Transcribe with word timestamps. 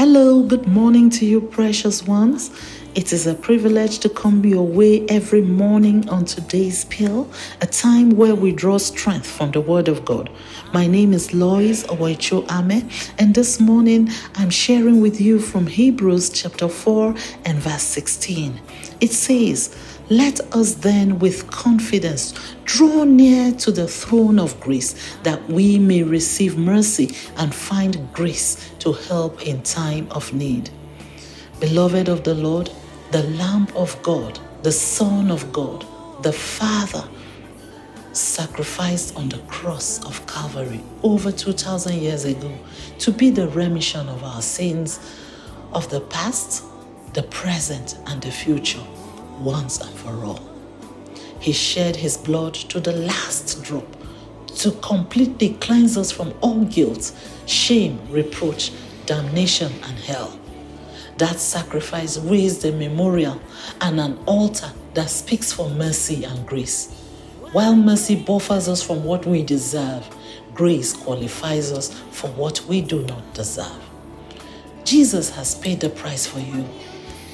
Hello, 0.00 0.42
good 0.42 0.66
morning 0.66 1.10
to 1.10 1.26
you, 1.26 1.42
precious 1.42 2.06
ones. 2.06 2.50
It 2.92 3.12
is 3.12 3.24
a 3.24 3.34
privilege 3.36 4.00
to 4.00 4.08
come 4.08 4.44
your 4.44 4.66
way 4.66 5.06
every 5.06 5.42
morning 5.42 6.08
on 6.08 6.24
today's 6.24 6.86
pill, 6.86 7.30
a 7.60 7.66
time 7.66 8.10
where 8.10 8.34
we 8.34 8.50
draw 8.50 8.78
strength 8.78 9.28
from 9.28 9.52
the 9.52 9.60
Word 9.60 9.86
of 9.86 10.04
God. 10.04 10.28
My 10.74 10.88
name 10.88 11.12
is 11.12 11.32
Lois 11.32 11.84
Owecho 11.84 12.50
Ame, 12.50 12.90
and 13.16 13.32
this 13.32 13.60
morning 13.60 14.08
I'm 14.34 14.50
sharing 14.50 15.00
with 15.00 15.20
you 15.20 15.38
from 15.38 15.68
Hebrews 15.68 16.30
chapter 16.30 16.68
4 16.68 17.14
and 17.44 17.58
verse 17.58 17.84
16. 17.84 18.60
It 19.00 19.12
says, 19.12 19.72
Let 20.08 20.40
us 20.52 20.74
then 20.74 21.20
with 21.20 21.48
confidence 21.48 22.34
draw 22.64 23.04
near 23.04 23.52
to 23.52 23.70
the 23.70 23.86
throne 23.86 24.40
of 24.40 24.58
grace 24.58 24.96
that 25.22 25.48
we 25.48 25.78
may 25.78 26.02
receive 26.02 26.58
mercy 26.58 27.14
and 27.36 27.54
find 27.54 28.12
grace 28.12 28.72
to 28.80 28.94
help 28.94 29.46
in 29.46 29.62
time 29.62 30.08
of 30.10 30.32
need. 30.34 30.70
Beloved 31.60 32.08
of 32.08 32.24
the 32.24 32.34
Lord, 32.34 32.70
the 33.10 33.22
Lamb 33.22 33.68
of 33.76 34.02
God, 34.02 34.40
the 34.62 34.72
Son 34.72 35.30
of 35.30 35.52
God, 35.52 35.84
the 36.22 36.32
Father, 36.32 37.06
sacrificed 38.12 39.14
on 39.14 39.28
the 39.28 39.40
cross 39.40 40.02
of 40.06 40.26
Calvary 40.26 40.80
over 41.02 41.30
2,000 41.30 42.00
years 42.00 42.24
ago 42.24 42.50
to 43.00 43.12
be 43.12 43.28
the 43.28 43.46
remission 43.48 44.08
of 44.08 44.24
our 44.24 44.40
sins 44.40 45.00
of 45.74 45.90
the 45.90 46.00
past, 46.00 46.64
the 47.12 47.24
present, 47.24 47.98
and 48.06 48.22
the 48.22 48.30
future 48.30 48.82
once 49.38 49.82
and 49.82 49.94
for 49.98 50.24
all. 50.24 50.40
He 51.40 51.52
shed 51.52 51.94
his 51.94 52.16
blood 52.16 52.54
to 52.54 52.80
the 52.80 52.92
last 52.92 53.62
drop 53.62 53.86
to 54.56 54.70
completely 54.80 55.50
cleanse 55.60 55.98
us 55.98 56.10
from 56.10 56.32
all 56.40 56.64
guilt, 56.64 57.12
shame, 57.44 58.00
reproach, 58.08 58.72
damnation, 59.04 59.70
and 59.84 59.98
hell. 59.98 60.39
That 61.20 61.38
sacrifice 61.38 62.16
raised 62.16 62.64
a 62.64 62.72
memorial 62.72 63.38
and 63.82 64.00
an 64.00 64.18
altar 64.24 64.72
that 64.94 65.10
speaks 65.10 65.52
for 65.52 65.68
mercy 65.68 66.24
and 66.24 66.46
grace. 66.46 66.90
While 67.52 67.76
mercy 67.76 68.16
buffers 68.16 68.70
us 68.70 68.82
from 68.82 69.04
what 69.04 69.26
we 69.26 69.42
deserve, 69.42 70.08
grace 70.54 70.94
qualifies 70.94 71.72
us 71.72 71.92
for 72.10 72.28
what 72.28 72.64
we 72.66 72.80
do 72.80 73.02
not 73.02 73.34
deserve. 73.34 73.84
Jesus 74.84 75.28
has 75.36 75.56
paid 75.56 75.80
the 75.80 75.90
price 75.90 76.26
for 76.26 76.38
you. 76.38 76.64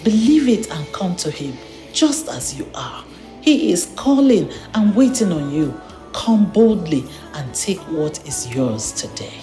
Believe 0.02 0.48
it 0.48 0.68
and 0.68 0.92
come 0.92 1.14
to 1.18 1.30
Him 1.30 1.56
just 1.92 2.28
as 2.28 2.58
you 2.58 2.68
are. 2.74 3.04
He 3.40 3.70
is 3.70 3.92
calling 3.94 4.50
and 4.74 4.96
waiting 4.96 5.30
on 5.30 5.52
you. 5.52 5.80
Come 6.12 6.50
boldly 6.50 7.04
and 7.34 7.54
take 7.54 7.78
what 7.82 8.26
is 8.26 8.52
yours 8.52 8.90
today. 8.90 9.38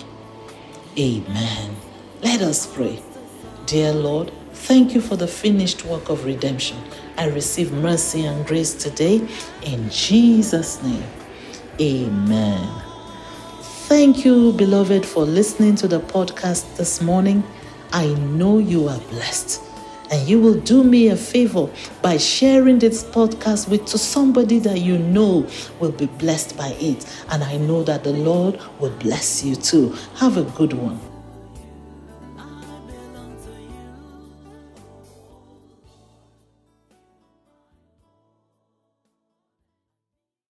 Amen. 1.00 1.78
Let 2.22 2.42
us 2.42 2.68
pray. 2.68 3.02
Dear 3.66 3.94
Lord, 3.94 4.30
thank 4.52 4.94
you 4.94 5.00
for 5.00 5.16
the 5.16 5.28
finished 5.28 5.86
work 5.86 6.09
of 6.09 6.25
redemption. 6.25 6.78
I 7.17 7.28
receive 7.28 7.72
mercy 7.72 8.25
and 8.25 8.45
grace 8.45 8.73
today 8.73 9.25
in 9.61 9.89
Jesus' 9.89 10.83
name. 10.83 11.03
Amen. 11.80 12.81
Thank 13.88 14.25
you, 14.25 14.52
beloved, 14.52 15.06
for 15.06 15.23
listening 15.23 15.75
to 15.75 15.88
the 15.88 16.02
podcast 16.02 16.75
this 16.75 17.02
morning. 17.02 17.41
I 17.94 18.08
know 18.08 18.58
you 18.58 18.89
are 18.89 19.00
blessed. 19.00 19.62
And 20.12 20.28
you 20.28 20.41
will 20.41 20.59
do 20.59 20.84
me 20.84 21.07
a 21.07 21.16
favor 21.16 21.69
by 22.02 22.18
sharing 22.18 22.79
this 22.79 23.02
podcast 23.03 23.69
with 23.69 23.85
to 23.85 23.97
somebody 23.97 24.59
that 24.59 24.81
you 24.81 24.97
know 24.97 25.47
will 25.79 25.94
be 25.94 26.07
blessed 26.07 26.57
by 26.57 26.75
it. 26.79 27.06
And 27.29 27.44
I 27.44 27.57
know 27.57 27.81
that 27.84 28.03
the 28.03 28.12
Lord 28.12 28.59
will 28.79 28.96
bless 28.97 29.44
you 29.44 29.56
too. 29.56 29.96
Have 30.18 30.35
a 30.35 30.44
good 30.44 30.73
one. 30.73 31.12